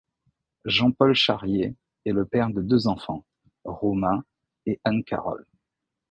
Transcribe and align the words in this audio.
Jean-Paul 0.65 1.13
Charié 1.13 1.75
est 2.07 2.11
le 2.11 2.25
père 2.25 2.49
de 2.49 2.63
deux 2.63 2.87
enfants, 2.87 3.23
Romain 3.65 4.23
et 4.65 4.79
Anne-Carole. 4.83 5.45